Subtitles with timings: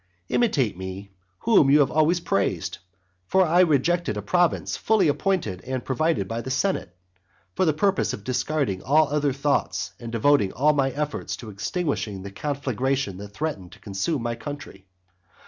[0.29, 2.79] Imitate me whom you have always praised;
[3.27, 6.97] for I rejected a province fully appointed and provided by the senate,
[7.53, 12.23] for the purpose of discarding all other thoughts, and devoting all my efforts to extinguishing
[12.23, 14.87] the conflagration that threatened to consume my country.